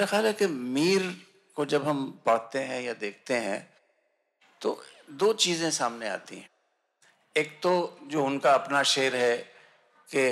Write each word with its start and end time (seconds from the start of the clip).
मेरा 0.00 0.08
ख्याल 0.10 0.26
है 0.26 0.32
कि 0.32 0.46
मीर 0.46 1.02
को 1.56 1.64
जब 1.66 1.86
हम 1.88 1.98
पढ़ते 2.26 2.58
हैं 2.58 2.80
या 2.82 2.92
देखते 2.96 3.34
हैं 3.36 3.58
तो 4.60 4.70
दो 5.12 5.32
चीज़ें 5.34 5.70
सामने 5.70 6.08
आती 6.08 6.36
हैं। 6.36 6.48
एक 7.36 7.58
तो 7.62 7.72
जो 8.04 8.24
उनका 8.24 8.52
अपना 8.52 8.82
शेर 8.82 9.16
है 9.16 9.36
कि 10.10 10.22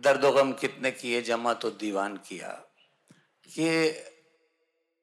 दर्द 0.00 0.24
गम 0.36 0.52
कितने 0.52 0.90
किए, 0.90 1.20
जमा 1.22 1.52
तो 1.54 1.70
दीवान 1.72 2.16
किया। 2.28 2.48
कि 3.48 3.68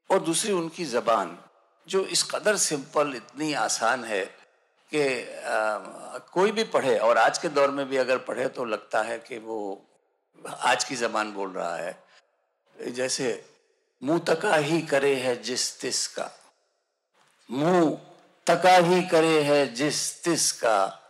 और 0.09 0.19
दूसरी 0.19 0.51
उनकी 0.51 0.85
ज़बान, 0.85 1.37
जो 1.87 2.05
इस 2.07 2.23
कदर 2.31 2.55
सिंपल, 2.57 3.13
इतनी 3.15 3.51
आसान 3.55 4.03
है 4.03 4.23
कि 4.91 5.03
कोई 6.33 6.51
भी 6.51 6.63
पढ़े, 6.65 6.97
और 6.99 7.17
आज 7.17 7.37
के 7.37 7.49
दौर 7.49 7.71
में 7.71 7.85
भी 7.85 7.97
अगर 7.97 8.17
पढ़े 8.25 8.47
तो 8.49 8.65
लगता 8.65 9.01
है 9.01 9.19
कि 9.19 9.37
वो 9.39 9.59
आज 10.45 10.83
की 10.83 10.95
ज़बान 10.95 11.31
बोल 11.33 11.51
रहा 11.51 11.75
है। 11.75 11.95
जैसे 12.75 13.29
मुँह 14.01 14.19
तका 14.27 14.55
ही 14.55 14.81
करे 14.81 15.15
है 15.15 15.35
जिस 15.43 15.79
तिस 15.81 16.07
का। 16.07 16.29
मुँह 17.49 17.97
तका 18.47 18.75
ही 18.77 19.01
करे 19.03 19.41
है 19.43 19.65
जिस 19.73 20.23
तिस 20.23 20.51
का। 20.51 21.03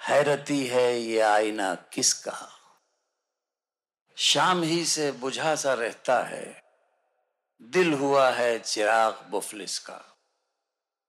हैरती 0.00 0.66
है 0.66 1.00
ये 1.00 1.20
आईना 1.20 1.74
किसका 1.92 2.36
शाम 4.16 4.62
ही 4.62 4.84
से 4.84 5.10
बुझा 5.12 5.54
सा 5.54 5.72
रहता 5.74 6.18
है। 6.22 6.62
दिल 7.62 7.92
हुआ 7.92 8.28
है 8.30 8.58
चिराग 8.58 9.24
मुफलिस 9.32 9.78
का। 9.78 10.00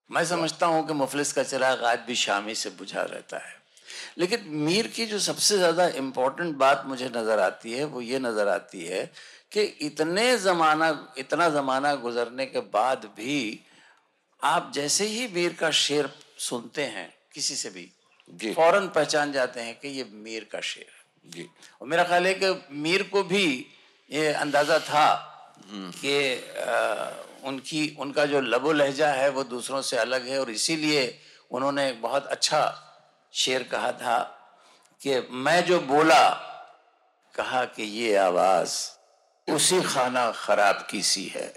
मैं 0.09 0.23
समझता 0.25 0.65
हूँ 0.65 0.87
कि 0.87 0.93
मुफलिस 0.93 1.33
का 1.33 1.43
चिराग 1.43 1.83
आज 1.83 1.99
भी 1.99 2.15
शामी 2.15 2.55
से 2.55 2.69
बुझा 2.69 3.01
रहता 3.01 3.37
है। 3.37 3.53
लेकिन 4.17 4.43
मीर 4.57 4.87
की 4.87 5.05
जो 5.05 5.19
सबसे 5.19 5.57
ज़्यादा 5.57 5.87
इम्पोर्टेंट 5.97 6.55
बात 6.55 6.83
मुझे 6.85 7.09
नज़र 7.09 7.39
आती 7.39 7.73
है, 7.73 7.83
वो 7.85 8.01
ये 8.01 8.19
नज़र 8.19 8.47
आती 8.47 8.85
है 8.85 9.11
कि 9.55 9.61
इतने 9.81 10.25
ज़माना 10.37 10.87
इतना 11.17 11.47
ज़माना 11.49 11.93
गुजरने 11.97 12.45
के 12.45 12.59
बाद 12.71 13.05
भी 13.17 13.37
आप 14.41 14.71
जैसे 14.75 15.05
ही 15.07 15.27
मीर 15.27 15.53
का 15.53 15.69
शेर 15.71 16.09
सुनते 16.39 16.83
हैं 16.87 17.07
किसी 17.33 17.55
से 17.55 17.69
भी 17.69 17.91
फ़ौरन 18.53 18.87
पहचान 18.87 19.31
जाते 19.31 19.61
हैं 19.61 19.77
कि 19.79 19.87
ये 19.89 20.03
मीर 20.13 20.47
का 20.51 20.59
शेर 20.61 20.91
जी। 21.27 21.47
और 21.81 21.87
मेरा 21.87 22.03
ख्याल 22.03 22.27
है 22.27 22.33
कि 22.33 22.49
मीर 22.77 23.03
को 23.03 23.23
भी 23.23 23.45
ये 24.11 24.31
अंदाज़ा 24.33 24.79
था 24.79 25.07
हम्म। 25.69 25.91
कि 25.95 27.47
उनकी 27.47 27.83
उनका 27.99 28.25
जो 28.25 28.41
लबो 28.43 28.71
लहजा 28.73 29.11
है 29.11 29.29
वो 29.29 29.43
दूसरों 29.45 29.81
से 29.81 29.97
अलग 29.97 30.27
है 30.27 30.39
और 30.39 30.49
इसीलिए 30.51 31.03
उन्होंने 31.51 31.91
बहुत 32.01 32.27
अच्छा 32.27 32.61
शेर 33.33 33.63
कहा 33.71 33.91
था 33.93 34.19
कि 35.01 35.21
मैं 35.31 35.63
जो 35.65 35.79
बोला 35.85 36.23
कहा 37.35 37.63
कि 37.67 37.83
ये 37.83 38.15
आवाज़ 38.17 38.77
उसी 39.47 39.81
खाना 39.81 40.31
खराब 40.31 40.87
की 40.89 41.01
सी 41.01 41.25
है। 41.25 41.53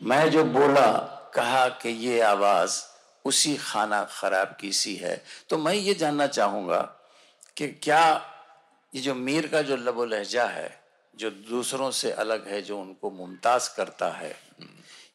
मैं 0.00 0.30
जो 0.30 0.44
बोला, 0.44 0.90
कहा 1.34 1.68
कि 1.68 1.88
ये 1.88 2.20
आवाज़ 2.20 2.80
उसी 3.24 3.56
खाना 3.56 4.02
खराब 4.04 4.56
की 4.60 4.72
सी 4.72 4.94
है 4.96 5.22
तो 5.50 5.58
मैं 5.58 5.74
ये 5.74 5.94
जानना 5.94 6.26
चाहूँगा 6.26 6.80
कि 7.56 7.68
क्या 7.82 8.04
ये 8.92 9.00
जो 9.00 9.14
मीर 9.14 9.46
का 9.46 9.62
जो 9.62 9.76
लबो 9.76 10.04
लहजा 10.04 10.44
है, 10.44 10.70
जो 11.14 11.30
दूसरों 11.30 11.90
से 11.90 12.10
अलग 12.12 12.48
है, 12.48 12.62
जो 12.62 12.80
उनको 12.80 13.10
मुमताज़ 13.10 13.68
करता 13.76 14.10
है, 14.10 14.34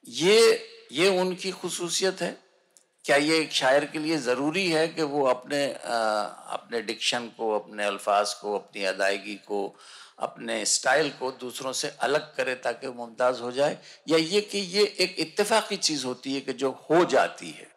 ये 0.07 0.67
ये 0.91 1.09
उनकी 1.19 1.51
खसूसियत 1.51 2.21
है? 2.21 2.37
क्या 3.05 3.15
ये 3.17 3.39
एक 3.39 3.51
शायर 3.51 3.85
के 3.85 3.99
लिए 3.99 4.17
ज़रूरी 4.17 4.69
है 4.71 4.87
कि 4.87 5.03
वो 5.03 5.25
अपने 5.25 5.73
आ, 5.73 5.97
अपने 6.55 6.81
डिक्शन 6.81 7.27
को 7.37 7.51
अपने 7.59 7.85
अल्फाज 7.85 8.33
को 8.33 8.55
अपनी 8.55 8.83
अदायगी 8.83 9.35
को 9.35 9.75
अपने 10.19 10.65
स्टाइल 10.65 11.09
को 11.09 11.31
दूसरों 11.31 11.71
से 11.73 11.87
अलग 12.01 12.35
करे 12.35 12.55
ताकि 12.55 12.87
मुमताज़ 12.87 13.41
हो 13.41 13.51
जाए? 13.51 13.77
या 14.09 14.17
ये 14.17 14.41
कि 14.41 14.57
ये 14.57 14.83
एक 14.99 15.15
इत्तेफाकी 15.19 15.77
चीज़ 15.77 16.05
होती 16.05 16.33
है 16.33 16.41
कि 16.41 16.53
जो 16.53 16.69
हो 16.89 17.03
जाती 17.05 17.49
है? 17.49 17.67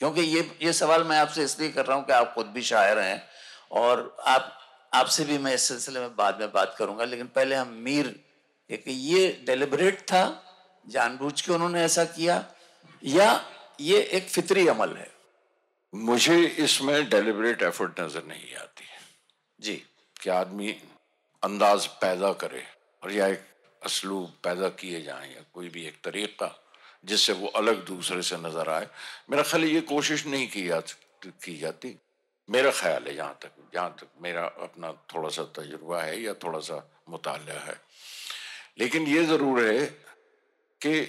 क्योंकि 0.00 0.20
ये 0.20 0.58
ये 0.62 0.72
सवाल 0.72 1.04
मैं 1.04 1.18
आपसे 1.18 1.44
इसलिए 1.44 1.70
कर 1.70 1.86
रहा 1.86 1.96
हूँ 1.96 2.04
कि 2.06 2.12
आप 2.12 2.34
खुद 2.34 2.46
भी 2.46 2.62
शायर 2.62 2.98
हैं 2.98 3.22
और 3.72 4.16
आप 4.26 4.58
आपसे 4.94 5.24
भी 5.24 5.38
मैं 5.38 5.54
इस 5.54 5.68
सिलसिले 5.68 6.00
में 6.00 6.16
बाद 6.16 6.40
में 6.40 6.52
बात 6.52 6.74
करूँगा। 6.78 7.04
लेकिन 7.04 7.26
पहले 7.26 7.56
हम 7.56 7.68
मीर 7.84 8.08
कि 8.70 8.92
ये 8.92 9.42
डेलिबरेट 9.46 10.00
था 10.00 10.24
जानबूझ 10.88 11.40
के 11.40 11.52
उन्होंने 11.52 11.82
ऐसा 11.84 12.04
किया 12.04 12.44
या 13.04 13.44
ये 13.82 14.00
एक 14.12 14.28
फितरी 14.28 14.66
अमल 14.68 14.96
है। 14.96 15.10
मुझे 15.92 16.38
इसमें 16.64 17.08
डेलिबरेट 17.08 17.62
एफर्ट 17.62 18.00
नज़र 18.00 18.24
नहीं 18.24 18.54
आती। 18.56 18.84
है 18.84 19.00
जी। 19.60 19.74
कि 20.20 20.30
आदमी 20.30 20.70
अंदाज 21.42 21.86
पैदा 22.00 22.32
करे 22.32 22.62
और 23.02 23.12
या 23.12 23.26
एक 23.26 23.44
असलूब 23.82 24.32
पैदा 24.44 24.68
किए 24.78 25.02
जाएँ 25.02 25.34
या 25.34 25.42
कोई 25.54 25.68
भी 25.68 25.86
एक 25.86 25.96
तरीका 26.04 26.50
जिससे 27.04 27.32
वो 27.32 27.46
अलग 27.58 27.84
दूसरे 27.86 28.22
से 28.22 28.36
नज़र 28.36 28.68
आए। 28.70 28.88
मेरा 29.30 29.42
ख्याल 29.42 29.64
ये 29.64 29.80
कोशिश 29.80 30.26
नहीं 30.26 30.48
की 30.48 30.66
जा 30.66 30.80
की 31.24 31.56
जाती। 31.58 31.96
मेरा 32.48 32.70
ख्याल 32.70 33.06
है 33.08 33.14
जहाँ 33.14 33.38
तक 33.42 33.50
जहाँ 33.74 33.90
तक 34.00 34.08
मेरा 34.22 34.44
अपना 34.62 34.92
थोड़ा 35.14 35.28
सा 35.28 35.42
तजुर्बा 35.56 36.02
है 36.02 36.20
या 36.22 36.34
थोड़ा 36.34 36.58
सा 36.60 36.76
मुताल 37.08 37.40
है। 37.48 37.76
लेकिन 38.78 39.06
ये 39.06 39.24
ज़रूर 39.26 39.62
है 39.64 39.84
कि 40.80 41.00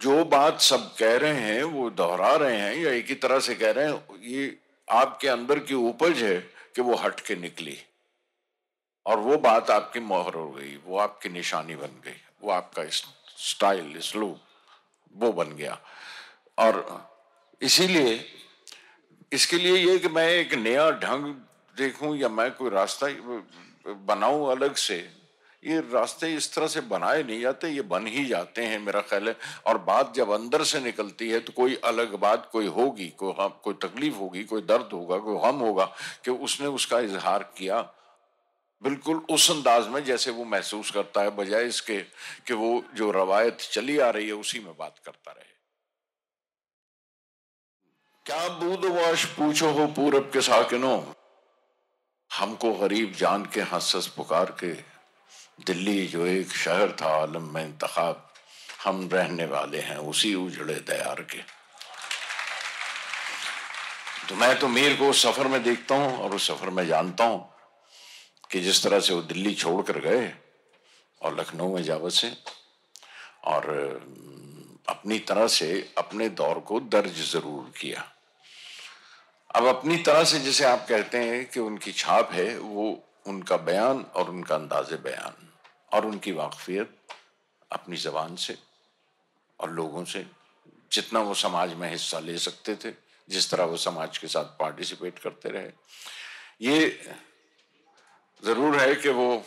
जो 0.00 0.24
बात 0.24 0.60
सब 0.60 0.94
कह 0.96 1.16
रहे 1.16 1.40
हैं, 1.40 1.62
वो 1.62 1.88
दोहरा 1.90 2.34
रहे 2.36 2.56
हैं 2.56 2.74
या 2.76 2.90
एक 2.92 3.08
ही 3.08 3.14
तरह 3.14 3.40
से 3.40 3.54
कह 3.54 3.70
रहे 3.70 3.86
हैं, 3.86 4.20
ये 4.22 4.56
आपके 4.88 5.28
अंदर 5.28 5.58
की 5.58 5.74
उपज 5.74 6.22
है 6.22 6.38
कि 6.76 6.82
वो 6.82 6.94
हट 6.94 7.20
के 7.20 7.36
निकली। 7.36 7.76
और 9.06 9.18
वो 9.18 9.36
बात 9.38 9.70
आपकी 9.70 10.00
मोहर 10.00 10.34
हो 10.34 10.50
गई, 10.50 10.76
वो 10.84 10.98
आपकी 10.98 11.28
निशानी 11.28 11.76
बन 11.76 12.00
गई, 12.04 12.20
वो 12.42 12.50
आपका 12.50 12.84
स्टाइल 12.88 13.98
स्लूप 14.00 14.40
वो 15.14 15.32
बन 15.32 15.56
गया। 15.56 15.78
और 16.58 17.08
इसीलिए, 17.62 18.24
इसके 19.32 19.56
लिए 19.56 19.76
ये 19.76 19.98
कि 19.98 20.08
मैं 20.08 20.28
एक 20.28 20.54
नया 20.54 20.90
ढंग 21.00 21.34
देखूँ 21.76 22.16
या 22.16 22.28
मैं 22.28 22.50
कोई 22.50 22.70
रास्ता 22.70 23.06
बनाऊँ 24.06 24.50
अलग 24.50 24.74
से 24.74 24.96
ये 25.62 25.78
रास्ते 25.92 26.28
इस 26.34 26.52
तरह 26.54 26.66
से 26.66 26.80
बनाए 26.80 27.22
नहीं 27.22 27.40
जाते, 27.40 27.68
ये 27.68 27.82
बन 27.82 28.06
ही 28.06 28.24
जाते 28.24 28.64
हैं 28.64 28.78
मेरा 28.78 29.00
ख्याल 29.00 29.28
है। 29.28 29.36
और 29.66 29.78
बात 29.78 30.14
जब 30.14 30.30
अंदर 30.30 30.64
से 30.64 30.80
निकलती 30.80 31.28
है 31.30 31.40
तो 31.40 31.52
कोई 31.52 31.74
अलग 31.84 32.14
बात 32.14 32.48
कोई 32.52 32.66
होगी, 32.66 33.08
कोई 33.08 33.32
हम, 33.40 33.48
कोई 33.64 33.74
तकलीफ़ 33.82 34.14
होगी, 34.14 34.44
कोई 34.44 34.62
दर्द 34.62 34.88
होगा, 34.92 35.18
कोई 35.18 35.38
हम 35.48 35.56
होगा 35.56 35.84
कि 36.24 36.30
उसने 36.30 36.66
उसका 36.66 37.00
इजहार 37.00 37.42
किया। 37.58 37.80
बिल्कुल 38.82 39.16
उस 39.30 39.50
अंदाज 39.50 39.86
में 39.88 40.02
जैसे 40.04 40.30
वो 40.30 40.44
महसूस 40.44 40.90
करता 40.90 41.22
है, 41.22 41.30
बजाय 41.30 41.64
इसके 41.64 42.00
कि 42.46 42.54
वो 42.54 42.82
जो 42.94 43.10
रवायत 43.10 43.58
चली 43.72 43.98
आ 43.98 44.10
रही 44.10 44.26
है 44.26 44.32
उसी 44.32 44.60
में 44.60 44.74
बात 44.78 44.98
करता 45.04 45.32
रहे। 45.32 45.56
क्या 48.26 48.48
बूदवाश 48.58 49.24
पूछो 49.36 49.70
हो 49.70 49.86
पूरब 49.86 50.30
के 50.32 50.40
साकिनों? 50.40 51.00
हमको 52.30 52.72
गरीब 52.72 53.12
जान 53.12 53.44
के 53.44 53.60
हंसस 53.60 54.06
पुकार 54.06 54.56
के 54.64 54.72
दिल्ली 55.58 56.06
जो 56.06 56.26
एक 56.26 56.52
शहर 56.56 56.92
था, 56.92 57.14
आलम 57.22 57.50
में 57.54 57.64
इंतखाब, 57.64 58.24
हम 58.84 59.08
रहने 59.12 59.44
वाले 59.46 59.78
हैं 59.80 59.96
उसी 59.96 60.34
उजड़े 60.34 60.74
दयार 60.74 61.20
के। 61.22 61.38
तो 64.28 64.34
मैं 64.34 64.58
तो 64.58 64.68
मीर 64.68 64.96
को 64.96 65.08
उस 65.10 65.22
सफ़र 65.22 65.46
में 65.46 65.62
देखता 65.62 65.94
हूँ 65.94 66.18
और 66.18 66.34
उस 66.34 66.46
सफ़र 66.48 66.70
में 66.70 66.86
जानता 66.86 67.24
हूँ 67.24 67.48
कि 68.50 68.60
जिस 68.60 68.82
तरह 68.82 69.00
से 69.00 69.14
वो 69.14 69.22
दिल्ली 69.22 69.54
छोड़ 69.54 69.82
कर 69.82 69.98
गए 70.00 70.32
और 71.20 71.38
लखनऊ 71.40 71.74
में 71.74 71.82
जा 71.82 71.96
बसे 71.98 72.30
और 73.44 73.66
अपनी 74.88 75.18
तरह 75.18 75.46
से 75.46 75.70
अपने 75.98 76.28
दौर 76.28 76.58
को 76.60 76.80
दर्ज 76.80 77.20
ज़रूर 77.32 77.72
किया। 77.80 78.04
अब 79.56 79.66
अपनी 79.66 79.96
तरह 79.96 80.24
से 80.24 80.40
जैसे 80.40 80.64
आप 80.64 80.86
कहते 80.88 81.18
हैं 81.18 81.44
कि 81.50 81.60
उनकी 81.60 81.92
छाप 81.92 82.32
है, 82.32 82.58
वो 82.58 83.04
उनका 83.26 83.56
बयान 83.56 84.04
और 84.14 84.30
उनका 84.30 84.54
अंदाज 84.54 84.92
बयान। 85.04 85.47
और 85.92 86.06
उनकी 86.06 86.32
वाकफियत 86.32 86.96
अपनी 87.70 87.96
ज़बान 87.96 88.36
से 88.36 88.56
और 89.60 89.70
लोगों 89.72 90.04
से, 90.04 90.24
जितना 90.92 91.20
वो 91.20 91.34
समाज 91.34 91.74
में 91.74 91.88
हिस्सा 91.90 92.18
ले 92.18 92.38
सकते 92.38 92.74
थे, 92.74 92.92
जिस 93.28 93.50
तरह 93.50 93.64
वो 93.64 93.76
समाज 93.76 94.18
के 94.18 94.26
साथ 94.28 94.44
पार्टिसिपेट 94.58 95.18
करते 95.18 95.48
रहे। 95.48 95.70
ये 96.62 96.88
ज़रूर 98.42 98.78
है 98.78 98.94
कि 98.94 99.08
वो 99.10 99.44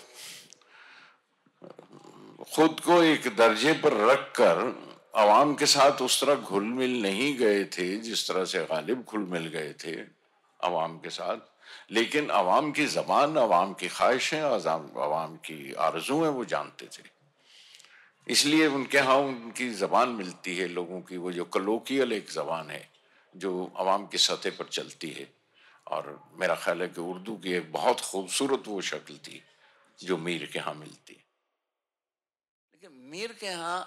खुद 2.56 2.80
को 2.80 3.02
एक 3.04 3.28
दर्जे 3.36 3.74
पर 3.84 3.94
रख 4.10 4.32
कर 4.36 4.60
आवाम 5.18 5.54
के 5.56 5.66
साथ 5.66 6.02
उस 6.02 6.20
तरह 6.22 6.36
घुल 6.36 6.64
मिल 6.64 7.02
नहीं 7.02 7.36
गए 7.38 7.64
थे, 7.68 7.96
जिस 7.98 8.28
तरह 8.28 8.46
से 8.46 8.60
गालिब 8.66 9.04
घुल 9.04 9.26
मिल 9.32 9.48
गए 9.48 9.74
थे 9.84 9.96
आवाम 10.60 10.98
के 11.00 11.10
साथ। 11.10 11.51
लेकिन 11.92 12.30
आवाम 12.32 12.72
की 12.72 12.86
जबान, 12.88 13.38
आवाम 13.38 13.74
की 13.74 13.88
ख्वाहिशें 13.88 14.42
आवाम 14.42 15.36
की 15.38 15.74
आरजुएँ 15.74 16.30
वो 16.30 16.46
जानते 16.46 16.86
थे। 16.88 17.04
इसलिए 18.28 18.68
उनके 18.68 18.98
यहाँ 18.98 19.18
उनकी 19.18 19.70
ज़बान 19.76 20.10
मिलती 20.10 20.56
है, 20.58 20.68
लोगों 20.68 21.02
की, 21.02 21.18
वो 21.18 21.32
जो 21.32 21.46
कलोकियल 21.46 22.14
एक 22.14 22.30
ज़बान 22.32 22.70
है, 22.70 22.88
जो 23.36 23.72
आवाम 23.78 24.08
की 24.08 24.18
सतह 24.18 24.50
पर 24.50 24.68
चलती 24.72 25.10
है। 25.10 25.28
और 25.88 26.20
मेरा 26.40 26.56
ख्याल 26.56 26.82
है 26.82 26.88
कि 26.88 27.02
उर्दू 27.02 27.36
की 27.36 27.54
एक 27.54 27.72
बहुत 27.72 28.02
खूबसूरत 28.02 28.68
वो 28.68 28.82
शक्ल 28.82 29.16
थी, 29.18 29.42
जो 30.00 30.18
मीर 30.18 30.50
के 30.54 30.60
यहाँ 30.60 30.74
मिलती 30.74 31.14
लेकिन 32.74 32.92
मीर 33.12 33.32
के 33.40 33.46
यहाँ, 33.48 33.80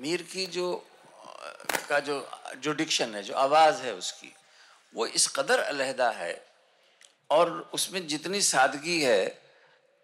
मीर 0.00 0.22
की 0.22 0.46
जो, 0.46 0.72
का 1.88 2.00
जो 2.00 2.16
जो 2.56 2.72
डिक्शन 2.72 3.14
है, 3.14 3.22
जो 3.22 3.34
आवाज़ 3.34 3.82
है 3.82 3.94
उसकी, 3.94 4.32
वो 4.94 5.06
इस 5.06 5.26
कदर 5.36 5.58
अलहदा 5.60 6.10
है 6.10 6.32
और 7.30 7.70
उसमें 7.74 8.06
जितनी 8.06 8.40
सादगी 8.40 9.02
है 9.02 9.46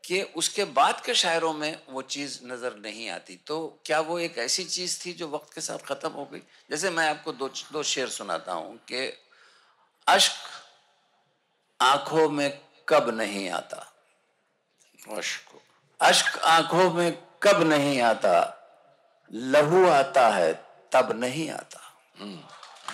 कि 0.05 0.23
उसके 0.23 0.65
बाद 0.65 1.01
के 1.01 1.15
शायरों 1.15 1.53
में 1.53 1.83
वो 1.91 2.03
चीज़ 2.03 2.39
नज़र 2.45 2.75
नहीं 2.77 3.09
आती। 3.09 3.37
तो 3.47 3.81
क्या 3.87 4.01
वो 4.01 4.19
एक 4.19 4.39
ऐसी 4.39 4.65
चीज़ 4.65 5.07
थी 5.07 5.13
जो 5.13 5.29
वक्त 5.29 5.55
के 5.55 5.61
साथ 5.61 5.79
ख़त्म 5.79 6.11
हो 6.11 6.25
गई? 6.25 6.43
जैसे 6.71 6.91
मैं 6.91 7.09
आपको 7.11 7.33
दो 7.33 7.49
दो 7.73 7.83
शेर 7.83 8.09
सुनाता 8.09 8.53
हूँ 8.53 8.77
कि 8.77 9.07
अश्क 10.07 10.35
आँखों 11.81 12.29
में 12.31 12.61
कब 12.89 13.11
नहीं 13.11 13.49
आता। 13.51 13.93
अश्क 15.11 15.61
अश्क 16.01 16.39
आँखों 16.39 16.91
में 16.93 17.13
कब 17.43 17.63
नहीं 17.63 18.01
आता। 18.01 18.59
लहू 19.33 19.87
आता 19.89 20.29
है 20.29 20.53
तब 20.93 21.13
नहीं 21.13 21.51
आता। 21.51 21.81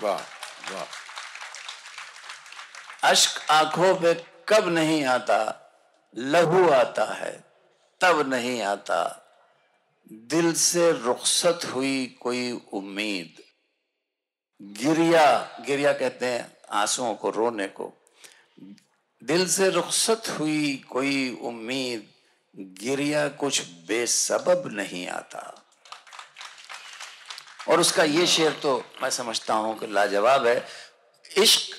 वाह 0.03 0.21
वाह। 0.73 1.08
अश्क 3.05 3.51
आँखों 3.51 4.01
में 4.01 4.25
कब 4.49 4.69
नहीं 4.69 5.05
आता, 5.05 5.39
लहू 6.17 6.69
आता 6.71 7.05
है, 7.15 7.45
तब 8.01 8.31
नहीं 8.35 8.63
आता। 8.63 9.25
दिल 10.13 10.53
से 10.55 10.93
रुखसत 10.93 11.61
हुई 11.75 12.19
कोई 12.21 12.61
उम्मीद। 12.73 13.43
गिरिया 14.63 15.57
गिरिया 15.67 15.93
कहते 15.93 16.27
हैं 16.27 16.57
आंसुओं 16.71 17.15
को, 17.15 17.31
रोने 17.31 17.67
को। 17.67 17.93
दिल 19.25 19.49
से 19.49 19.71
रुखसत 19.71 20.23
हुई 20.29 20.85
कोई 20.91 21.41
उम्मीद, 21.43 22.09
गिरिया 22.57 23.29
कुछ 23.29 23.63
बेसबब 23.69 24.63
नहीं 24.67 25.09
आता। 25.09 25.65
और 27.69 27.81
उसका 27.81 28.05
ये 28.05 28.27
शेर 28.27 28.53
तो 28.53 28.85
मैं 29.03 29.11
समझता 29.11 29.55
हूँ 29.55 29.79
कि 29.79 29.87
लाजवाब 29.87 30.47
है। 30.47 30.67
इश्क 31.37 31.77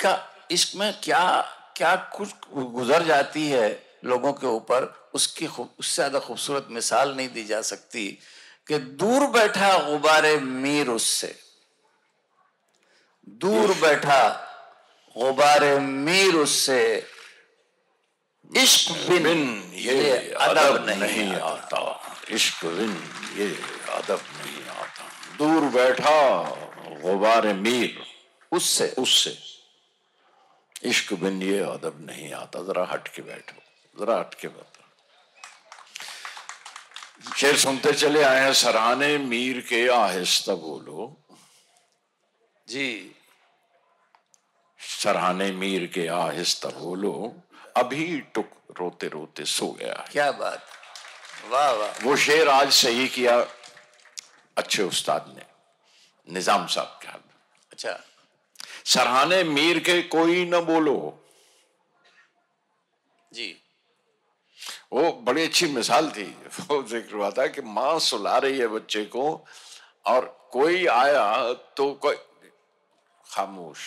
का 0.00 0.46
इसमें 0.50 1.00
क्या 1.02 1.40
क्या 1.76 1.96
कुछ 1.96 2.28
गुजर 2.54 3.02
जाती 3.02 3.48
है 3.48 3.68
लोगों 4.04 4.32
के 4.32 4.46
ऊपर 4.46 5.10
उसकी 5.14 5.46
उससे 5.46 5.94
ज़्यादा 5.94 6.18
खूबसूरत 6.18 6.66
मिसाल 6.70 7.14
नहीं 7.16 7.28
दी 7.28 7.44
जा 7.44 7.60
सकती 7.62 8.18
कि 8.66 8.78
दूर 8.78 9.26
बैठा 9.26 9.76
गुबारे 9.88 10.36
मीर 10.38 10.88
उससे। 10.88 11.34
दूर 13.28 13.74
बैठा 13.74 14.28
गुबारे 15.16 15.78
मीर 15.78 16.34
उससे। 16.34 17.06
इश्क 18.56 18.92
बिन, 19.08 19.22
बिन 19.22 19.72
ये 19.74 19.94
ये 20.02 20.16
अदब 20.32 20.86
नहीं 20.88 21.32
आता। 21.34 21.80
इश्क 22.30 22.64
बिन 22.64 22.96
ये 23.38 23.48
अदब 23.92 24.20
नहीं 24.36 24.64
आता। 24.68 25.10
दूर 25.38 25.62
बैठा 25.70 26.42
गुबार 27.02 27.52
मीर 27.54 28.02
उससे। 28.52 28.94
उससे। 28.98 29.47
इश्क 30.82 31.12
बिन 31.20 31.42
ये 31.42 31.58
अदब 31.60 32.06
नहीं 32.06 32.32
आता। 32.32 32.62
जरा 32.62 32.84
हट 32.92 33.08
के 33.14 33.22
बैठो 33.22 33.62
जरा 33.96 34.18
हट 34.18 34.34
के 34.34 34.48
बैठो 34.48 34.76
शेर 37.36 37.56
सुनते 37.58 37.92
चले 37.92 38.22
आए 38.22 38.40
हैं 38.40 38.52
सराहने 38.54 39.16
मीर 39.18 39.60
के 39.68 39.86
आहिस्ता 39.88 40.54
बोलो। 40.54 41.16
जी। 42.68 43.14
सराहने 44.80 45.50
मीर 45.52 45.86
के 45.94 46.06
आहिस्ता 46.06 46.68
बोलो। 46.78 47.12
अभी 47.76 48.20
टुक 48.34 48.50
रोते 48.80 49.08
रोते 49.08 49.44
सो 49.44 49.66
गया 49.72 50.04
क्या 50.12 50.30
बात। 50.32 50.62
वाह 51.50 51.70
वाह। 51.72 52.04
वो 52.04 52.16
शेर 52.16 52.48
आज 52.48 52.72
सही 52.72 53.08
किया 53.08 53.36
अच्छे 54.56 54.82
उस्ताद 54.82 55.34
ने। 55.36 55.44
निज़ाम 56.28 56.66
साहब 56.66 56.98
के 57.02 57.08
हाथ 57.08 57.72
अच्छा। 57.72 57.92
सराहने 58.88 59.42
मीर 59.44 59.78
के 59.78 60.00
कोई 60.08 60.44
न 60.44 60.60
बोलो। 60.66 60.98
जी। 63.32 63.54
वो 64.92 65.10
बड़ी 65.22 65.42
अच्छी 65.44 65.66
मिसाल 65.66 66.10
थी। 66.10 66.24
वो 66.24 66.82
ज़िक्र 66.82 67.14
हुआ 67.14 67.30
था 67.30 67.46
कि 67.46 67.62
माँ 67.62 67.98
सुला 68.00 68.36
रही 68.38 68.58
है 68.58 68.66
बच्चे 68.68 69.04
को 69.06 69.24
और 70.06 70.26
कोई 70.52 70.86
आया 70.86 71.52
तो 71.76 71.92
कोई 71.94 72.16
खामोश 73.26 73.78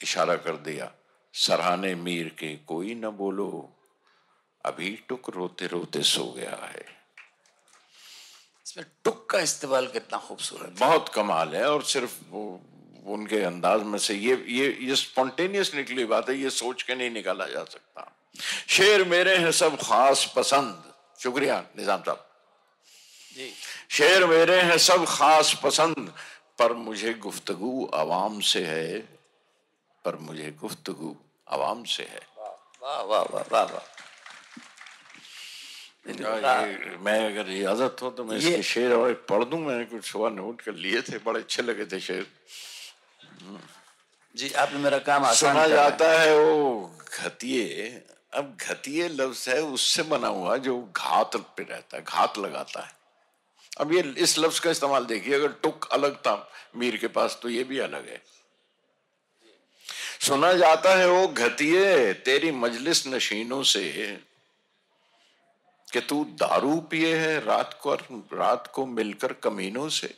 इशारा 0.00 0.36
कर 0.36 0.56
दिया 0.62 0.90
सराहने 1.34 1.94
मीर 1.94 2.28
के 2.38 2.54
कोई 2.66 2.94
न 2.94 3.10
बोलो 3.16 3.48
अभी 4.64 4.90
टुक 5.08 5.30
रोते 5.30 5.66
रोते 5.66 6.02
सो 6.02 6.24
गया 6.36 6.56
है। 6.62 6.84
इसमें 8.66 8.86
टुक 9.04 9.28
का 9.30 9.40
इस्तेमाल 9.40 9.86
कितना 9.88 10.18
खूबसूरत 10.18 10.76
बहुत 10.80 11.08
कमाल 11.08 11.54
है 11.56 11.68
और 11.70 11.82
सिर्फ़ 11.84 12.16
वो 12.30 12.44
उनके 13.06 13.42
अंदाज 13.44 13.82
में 13.82 13.98
से। 13.98 14.14
ये 14.14 14.34
ये 14.48 14.66
ये 14.80 14.96
स्पॉन्टेनियस 14.96 15.74
निकली 15.74 16.04
बात 16.06 16.28
है 16.28 16.36
ये 16.38 16.50
सोच 16.52 16.82
के 16.82 16.94
नहीं 16.94 17.10
निकाला 17.10 17.46
जा 17.46 17.64
सकता। 17.64 18.12
शेर 18.68 19.04
मेरे 19.08 19.36
हैं 19.36 19.52
सब 19.52 19.76
खास 19.82 20.32
पसंद। 20.36 20.92
शुक्रिया 21.22 21.58
निज़ाम 21.78 22.02
साहब। 22.02 22.24
शेर 23.90 24.26
मेरे 24.26 24.60
हैं 24.60 24.78
सब 24.80 25.04
खास 25.08 25.54
पसंद। 25.62 26.12
पर 26.58 26.72
मुझे 26.74 27.12
गुफ्तगु 27.14 27.88
आवाम 27.94 28.40
से 28.40 28.64
है। 28.66 28.98
पर 30.04 30.16
मुझे 30.20 30.50
गुफ्तगु 30.60 31.14
आवाम 31.48 31.84
से 31.86 32.02
है। 32.02 32.20
वाह 32.82 33.02
वाह 33.02 33.22
वाह 33.24 33.44
वाह 33.52 33.64
वाह। 33.64 33.94
मैं 37.04 37.18
अगर 37.26 37.50
इजाज़त 37.52 38.02
हो 38.02 38.10
तो 38.10 38.24
मैं 38.24 38.36
इसके 38.36 38.62
शेर 38.62 38.92
और 38.94 39.12
पढ़ 39.30 39.44
दूँ। 39.44 39.58
मैंने 39.60 39.84
कुछ 39.84 40.04
सुबह 40.04 40.30
नोट 40.30 40.60
कर 40.60 40.74
लिए 40.74 41.00
थे 41.02 41.18
बड़े 41.18 41.40
अच्छे 41.40 41.62
लगे 41.62 41.84
थे 41.86 42.00
शेर। 42.00 42.26
जी 44.34 44.50
आपने 44.54 44.78
मेरा 44.78 44.98
काम 45.00 45.24
आसान 45.24 45.52
सुना 45.52 45.66
जाता 45.68 46.10
है 46.20 46.38
वो 46.38 46.98
घतिये 47.18 47.88
अब 48.34 48.56
घतिये 48.60 49.08
लफ्ज 49.08 49.48
है 49.48 49.60
उससे 49.62 50.02
बना 50.02 50.28
हुआ 50.28 50.56
जो 50.56 50.80
घात 50.96 51.36
पे 51.36 51.62
रहता 51.62 51.96
है 51.96 52.02
घात 52.02 52.38
लगाता 52.38 52.80
है। 52.80 52.90
अब 53.80 53.92
ये 53.92 54.00
इस 54.18 54.38
लफ्ज 54.38 54.58
का 54.58 54.70
इस्तेमाल 54.70 55.04
देखिए 55.04 55.34
अगर 55.34 55.52
टुक 55.62 55.88
अलग 55.92 56.16
था 56.16 56.34
मीर 56.76 56.96
के 56.96 57.08
पास 57.08 57.38
तो 57.42 57.48
ये 57.48 57.64
भी 57.64 57.78
अलग 57.78 58.08
है। 58.08 58.20
सुना 60.20 60.52
जाता 60.52 60.94
है 60.94 61.08
वो 61.08 61.26
घतिये 61.28 62.12
तेरी 62.24 62.50
मजलिस 62.50 63.06
नशीनों 63.06 63.62
से 63.62 63.84
कि 65.88 66.00
तू 66.00 66.24
दारू 66.24 66.76
पिए 66.90 67.16
है 67.16 67.38
रात 67.44 67.78
को 67.82 67.94
रात 68.34 68.70
को 68.74 68.86
मिलकर 68.86 69.32
कमीनों 69.32 69.88
से। 69.88 70.14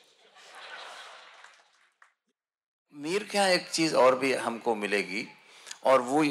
मीर 2.99 3.23
के 3.31 3.38
यहाँ 3.38 3.49
एक 3.50 3.69
चीज़ 3.73 3.95
और 3.95 4.19
भी 4.19 4.33
हमको 4.35 4.75
मिलेगी 4.75 5.26
और 5.85 6.00
वो 6.02 6.23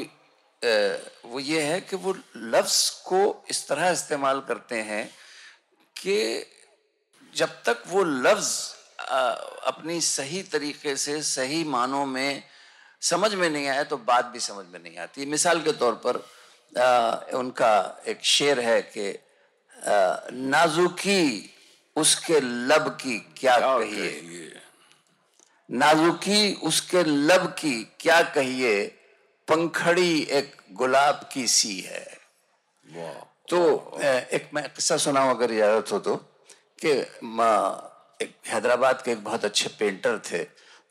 वो 1.31 1.39
ये 1.39 1.62
है 1.62 1.79
कि 1.81 1.95
वो 1.95 2.15
लफ्ज 2.53 2.89
को 3.07 3.19
इस 3.50 3.67
तरह 3.67 3.89
इस्तेमाल 3.89 4.39
करते 4.47 4.81
हैं 4.81 5.05
कि 5.95 6.17
जब 7.36 7.50
तक 7.65 7.83
वो 7.88 8.03
लफ्ज 8.03 8.50
अपनी 9.71 10.00
सही 10.01 10.41
तरीके 10.43 10.95
से 10.97 11.21
सही 11.24 11.63
मानों 11.63 12.05
में 12.05 12.43
समझ 13.01 13.33
में 13.33 13.50
नहीं 13.50 13.67
आया 13.67 13.83
तो 13.83 13.97
बात 13.97 14.25
भी 14.25 14.39
समझ 14.39 14.65
में 14.74 14.79
नहीं 14.83 14.97
आती। 14.97 15.25
मिसाल 15.25 15.62
के 15.62 15.71
तौर 15.71 15.93
पर 16.05 16.15
अ, 16.17 17.38
उनका 17.38 18.03
एक 18.07 18.24
शेर 18.25 18.59
है 18.59 18.81
कि 18.97 19.07
नाजुकी 20.33 21.24
उसके 21.95 22.39
लब 22.39 22.88
की 23.01 23.19
क्या 23.38 23.57
क्या 23.57 23.77
कहिए? 23.77 24.62
नाजुकी 25.69 26.53
उसके 26.53 27.03
लब 27.03 27.45
की 27.59 27.83
क्या 28.00 28.21
कहिए 28.21 28.86
पंखड़ी 29.47 30.19
एक 30.19 30.55
गुलाब 30.74 31.29
की 31.33 31.47
सी 31.47 31.79
है। 31.79 32.05
तो 33.50 33.57
एक 34.03 34.50
मैं 34.53 34.63
किस्सा 34.74 34.97
सुनाऊं 34.97 35.29
अगर 35.29 35.51
इजाज़त 35.51 35.91
हो 35.91 36.00
तो 36.00 36.15
कि 36.83 36.93
म- 37.24 37.89
एक 38.21 38.33
हैदराबाद 38.47 39.01
के 39.01 39.12
एक 39.12 39.24
बहुत 39.24 39.45
अच्छे 39.45 39.69
पेंटर 39.79 40.17
थे 40.31 40.43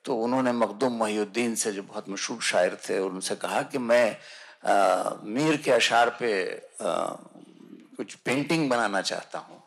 तो 0.05 0.17
उन्होंने 0.17 0.53
मखदूम 0.53 0.93
मोहिउद्दीन 0.93 1.55
से 1.55 1.73
जो 1.73 1.83
बहुत 1.83 2.09
मशहूर 2.09 2.43
शायर 2.43 2.77
थे 2.89 2.99
उनसे 2.99 3.35
कहा 3.37 3.63
कि 3.63 3.79
मैं 3.79 4.17
अ, 4.65 5.21
मीर 5.25 5.57
के 5.57 5.71
अशार 5.71 6.11
पे 6.21 6.33
अ, 6.81 7.17
कुछ 7.97 8.15
पेंटिंग 8.15 8.69
बनाना 8.71 9.01
चाहता 9.01 9.39
हूँ। 9.39 9.63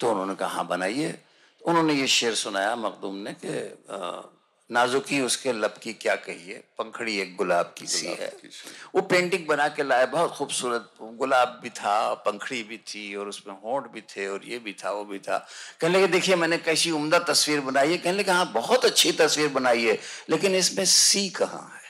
तो 0.00 0.10
उन्होंने 0.10 0.34
कहा 0.34 0.48
हाँ 0.48 0.66
बनाइए। 0.66 1.18
उन्होंने 1.66 1.94
ये 1.94 2.06
शेर 2.06 2.34
सुनाया 2.34 2.76
मखदूम 2.76 3.14
ने 3.16 3.32
कि 3.44 3.48
नाजुकी 4.70 5.20
उसके 5.20 5.52
लब 5.52 5.74
की 5.82 5.92
क्या 5.94 6.14
कहिए? 6.16 6.54
पंखड़ी 6.78 7.16
एक 7.20 7.34
गुलाब 7.36 7.74
की 7.78 7.86
सी 7.86 8.06
है। 8.08 8.32
वो 8.94 9.00
पेंटिंग 9.02 9.46
बना 9.46 9.68
के 9.68 9.82
लाए 9.82 10.06
बहुत 10.06 10.34
खूबसूरत 10.36 10.90
गुलाब 11.00 11.58
भी 11.62 11.70
था 11.70 12.14
पंखड़ी 12.26 12.62
भी 12.62 12.76
थी 12.88 13.14
और 13.14 13.28
उसमें 13.28 13.54
होंठ 13.54 13.90
भी 13.92 14.00
थे 14.10 14.26
और 14.28 14.44
ये 14.44 14.58
भी 14.58 14.72
था 14.84 14.90
वो 14.90 15.04
भी 15.04 15.18
था। 15.18 15.38
कहने 15.80 15.94
लगे 15.94 16.06
देखिए 16.08 16.36
मैंने 16.36 16.58
कैसी 16.58 16.90
उम्दा 16.90 17.18
तस्वीर 17.32 17.60
बनाई 17.60 17.90
है। 17.90 17.98
कहने 17.98 18.18
लगे 18.18 18.32
हाँ 18.32 18.52
बहुत 18.52 18.84
अच्छी 18.84 19.12
तस्वीर 19.14 19.48
बनाई 19.48 19.84
है 19.84 19.98
लेकिन 20.30 20.54
इसमें 20.54 20.84
सी 20.86 21.28
कहाँ 21.30 21.66
है? 21.74 21.86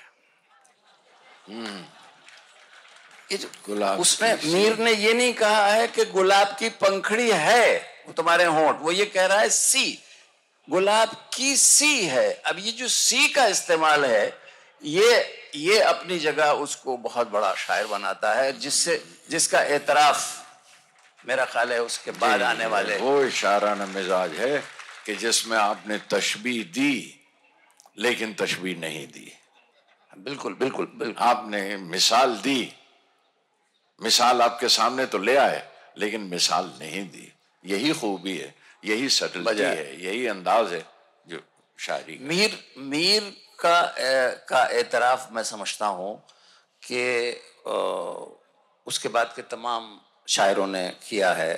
ये 3.32 3.37
जो 3.38 3.49
गुलाब 3.66 4.00
उसमें 4.00 4.35
मीर 4.44 4.78
ने 4.78 4.92
ये 4.92 5.12
नहीं 5.14 5.32
कहा 5.35 5.66
है 5.66 5.87
कि 5.88 6.04
गुलाब 6.12 6.56
की 6.58 6.68
पंखड़ी 6.82 7.30
है 7.30 7.78
तुम्हारे 8.16 8.44
होंठ 8.44 8.80
वो 8.82 8.92
ये 8.92 9.04
कह 9.06 9.26
रहा 9.26 9.38
है 9.38 9.49
सी। 9.50 9.99
गुलाब 10.68 11.08
की 11.34 11.56
सी 11.56 12.04
है। 12.06 12.30
अब 12.46 12.58
ये 12.58 12.72
जो 12.72 12.88
सी 12.88 13.28
का 13.28 13.46
इस्तेमाल 13.46 14.04
है 14.04 14.26
ये 14.82 15.10
ये 15.54 15.78
अपनी 15.80 16.18
जगह 16.18 16.50
उसको 16.64 16.96
बहुत 16.96 17.30
बड़ा 17.30 17.52
शायर 17.54 17.87
बनाता 17.87 18.32
है 18.34 18.52
जिससे 18.58 18.96
जिसका 19.30 19.62
एतराफ 19.76 21.26
मेरा 21.26 21.44
ख्याल 21.44 21.72
है 21.72 21.82
उसके 21.82 22.10
बाद 22.10 22.42
आने 22.42 22.66
वाले 22.66 22.96
वो 22.96 23.22
इशाराना 23.25 23.87
मिजाज 23.87 24.32
है 24.32 24.58
कि 25.06 25.14
जिसमें 25.14 25.56
आपने 25.58 25.98
तशबी 26.10 26.62
दी 26.64 26.94
लेकिन 27.98 28.34
तशबी 28.34 28.75
नहीं 28.75 29.06
दी। 29.06 29.32
बिल्कुल 30.18 30.54
बिल्कुल 30.54 30.87
बिल्कुल। 30.94 31.25
आपने 31.25 31.76
मिसाल 31.76 32.37
दी। 32.37 32.72
मिसाल 34.00 34.42
आपके 34.42 34.68
सामने 34.68 35.06
तो 35.06 35.18
ले 35.18 35.37
आए 35.37 35.62
लेकिन 35.98 36.20
मिसाल 36.20 36.72
नहीं 36.80 37.02
दी। 37.08 37.32
यही 37.64 37.92
खूबी 37.92 38.37
है। 38.37 38.54
यही 38.82 39.08
सटलती 39.08 39.62
है। 39.62 40.04
यही 40.04 40.26
अंदाज 40.26 40.73
है 40.73 40.85
जो 41.26 41.40
शायरी 41.78 42.18
मीर 42.23 42.58
मीर 42.78 43.32
का 43.61 43.78
ए, 43.80 44.44
का 44.49 44.64
एतराफ 44.78 45.32
मैं 45.32 45.42
समझता 45.44 45.87
हूँ 45.87 46.14
कि 46.82 47.02
उसके 48.87 49.08
बाद 49.08 49.32
के 49.37 49.42
तमाम 49.50 49.99
शायरों 50.28 50.66
ने 50.66 50.88
किया 51.08 51.32
है। 51.32 51.54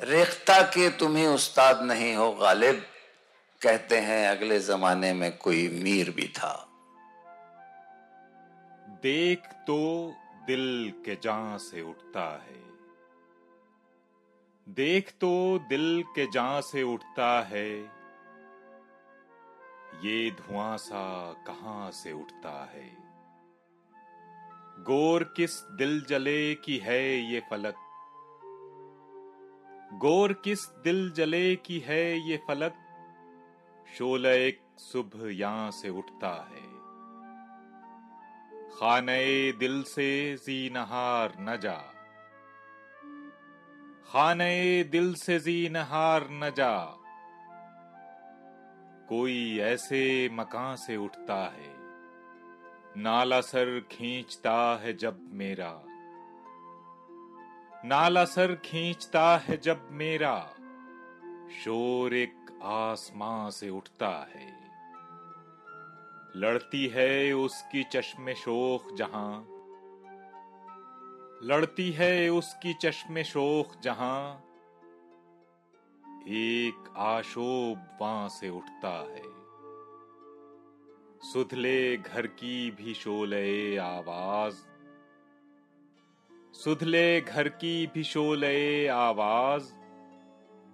रेख्ता 0.00 0.60
के 0.74 0.88
तुम 0.98 1.16
ही 1.16 1.26
उस्ताद 1.26 1.82
नहीं 1.82 2.14
हो 2.16 2.30
गालिब 2.32 2.84
कहते 3.62 3.96
हैं 4.00 4.28
अगले 4.28 4.58
जमाने 4.60 5.12
में 5.12 5.36
कोई 5.36 5.68
मीर 5.84 6.10
भी 6.10 6.28
था। 6.28 6.54
देख 9.02 9.46
तो 9.66 9.78
दिल 10.46 10.92
के 11.04 11.14
जां 11.14 11.58
से 11.58 11.82
उठता 11.82 12.28
है। 12.42 12.67
देख 14.68 15.10
तो 15.10 15.58
दिल 15.68 16.04
के 16.14 16.26
जां 16.26 16.60
से 16.60 16.82
उठता 16.82 17.42
है। 17.42 17.78
ये 20.04 20.30
धुआँ 20.30 20.76
सा 20.76 21.32
कहाँ 21.32 21.90
से 21.90 22.12
उठता 22.12 22.64
है? 22.64 22.96
गोर 24.78 25.24
किस 25.36 25.62
दिल 25.62 26.04
जले 26.08 26.54
की 26.54 26.78
है 26.78 27.32
ये 27.32 27.42
फलक? 27.50 27.74
गोर 29.94 30.32
किस 30.32 30.60
दिल 30.64 31.10
जले 31.10 31.56
की 31.56 31.78
है 31.78 32.30
ये 32.30 32.36
फलक? 32.48 32.74
शोल 33.98 34.26
एक 34.26 34.60
सुबह 34.78 35.34
यहाँ 35.34 35.70
से 35.70 35.88
उठता 35.88 36.48
है। 36.54 36.68
खाने 38.68 39.52
दिल 39.52 39.82
से 39.82 40.36
जी 40.36 40.70
नहार 40.70 41.36
न 41.40 41.56
जा। 41.56 41.97
खाने 44.08 44.84
दिल 44.84 45.14
से 45.14 45.38
जी 45.38 45.68
नहार 45.68 46.28
न 46.30 46.50
जा। 46.56 46.76
कोई 49.08 49.58
ऐसे 49.58 50.28
मकान 50.32 50.76
से 50.76 50.96
उठता 50.96 51.36
है, 51.46 51.72
नाला 52.96 53.40
सर 53.40 53.80
खींचता 53.90 54.54
है 54.82 54.96
जब 54.96 55.18
मेरा। 55.32 55.70
नाला 57.84 58.24
सर 58.24 58.54
खींचता 58.54 59.36
है 59.36 59.56
जब 59.56 59.88
मेरा, 59.92 60.36
शोर 61.64 62.14
एक 62.14 62.58
आसमां 62.62 63.50
से 63.50 63.70
उठता 63.70 64.10
है। 64.34 64.50
लड़ती 66.36 66.86
है 66.86 67.32
उसकी 67.32 67.84
चश्मे 67.84 68.34
शोख 68.34 68.94
जहाँ 68.94 69.57
लड़ती 71.42 71.90
है 71.90 72.28
उसकी 72.28 72.74
चश्मे 72.74 73.24
शोख 73.24 73.80
जहाँ। 73.80 74.44
एक 76.28 76.94
आशोब 76.96 77.98
वहाँ 78.00 78.28
से 78.28 78.50
उठता 78.50 78.88
है। 78.88 79.22
सुधले 81.32 81.96
घर 81.96 82.26
की 82.26 82.70
भी 82.70 82.94
शोले 82.94 83.76
आवाज़। 83.76 84.54
सुधले 86.52 87.20
घर 87.20 87.48
की 87.48 87.86
भी 87.86 88.04
शोले 88.04 88.88
आवाज़। 88.88 89.74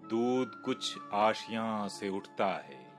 दूध 0.09 0.63
कुछ 0.65 0.99
आशिया 1.13 1.89
से 1.89 2.09
उठता 2.09 2.47
है। 2.47 2.93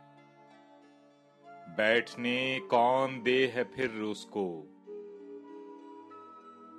बैठने 1.50 2.60
कौन 2.60 3.24
दे 3.24 3.48
है 3.48 3.64
फिर 3.64 3.92
उसको? 3.92 4.75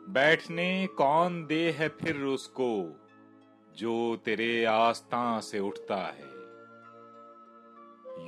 बैठने 0.09 0.87
कौन 0.87 1.47
दे 1.47 1.71
है 1.71 1.89
फिर 1.89 2.23
उसको, 2.23 3.01
जो 3.77 4.17
तेरे 4.17 4.65
आस्था 4.65 5.41
से 5.41 5.61
उठता 5.61 5.97
है। 5.97 6.37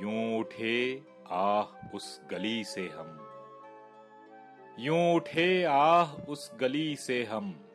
यूँ 0.01 0.39
उठे, 0.39 1.07
आह, 1.29 1.91
उस 1.95 2.21
गली 2.31 2.63
से 2.63 2.89
हम। 2.89 3.25
यूँ 4.79 5.15
उठे, 5.15 5.63
आह, 5.63 6.13
उस 6.13 6.51
गली 6.55 6.95
से 6.95 7.23
हम, 7.25 7.65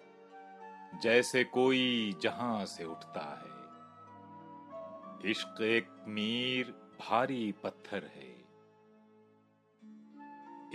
जैसे 1.03 1.45
कोई 1.45 2.17
जहाँ 2.23 2.67
से 2.67 2.85
उठता 2.85 3.43
है। 3.45 3.55
इश्क 5.31 5.63
एक 5.63 6.05
मीर, 6.09 6.75
भारी 7.01 7.55
पत्थर 7.63 8.05
है। 8.05 8.45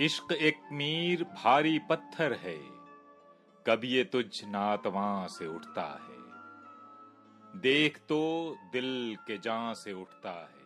इश्क 0.05 0.31
एक 0.31 0.59
मीर, 0.71 1.24
भारी 1.24 1.79
पत्थर 1.79 2.33
है। 2.33 2.78
कभी 3.69 3.88
ये 3.88 4.03
तुझ 4.03 4.45
नातवा 4.45 5.27
से 5.27 5.47
उठता 5.47 5.83
है। 5.83 6.19
देख 7.61 7.97
तो 7.97 8.55
दिल 8.71 9.17
के 9.27 9.38
जां 9.38 9.73
से 9.73 9.93
उठता 9.93 10.31
है। 10.31 10.59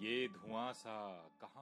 ये 0.00 0.28
धुआँ 0.28 0.72
सा 0.72 1.28
कहाँ 1.40 1.53